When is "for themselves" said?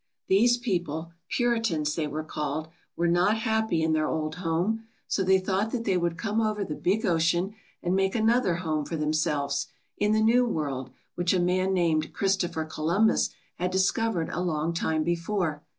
8.83-9.67